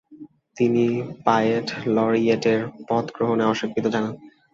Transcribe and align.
তিনি 0.57 0.85
পোয়েট 1.25 1.67
লরিয়েট-এর 1.95 2.59
পদ 2.89 3.05
গ্রহণে 3.15 3.43
অস্বীকৃতি 3.43 3.89
জানান। 3.95 4.13